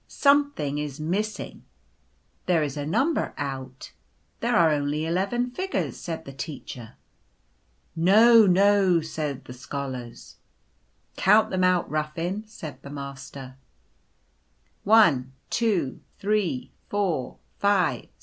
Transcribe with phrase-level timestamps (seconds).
[0.07, 1.63] "Something is missing.""
[2.47, 3.91] There• is a number out;
[4.39, 6.95] there are only eleven figures," said the Teacher."
[8.11, 10.37] No, no," said the Scholars.
[11.13, 13.57] cc Count them out, Ruffin," said the Master.
[14.85, 17.39] "1 2345689 10 11
[17.69, 18.07] 12."